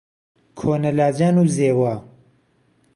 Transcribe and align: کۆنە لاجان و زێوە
کۆنە 0.59 0.91
لاجان 0.97 1.35
و 1.41 1.45
زێوە 1.57 1.93